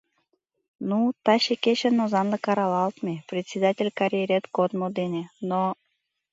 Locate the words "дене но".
4.99-5.61